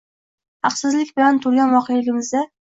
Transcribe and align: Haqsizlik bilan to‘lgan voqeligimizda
Haqsizlik 0.69 1.11
bilan 1.19 1.37
to‘lgan 1.45 1.75
voqeligimizda 1.77 2.43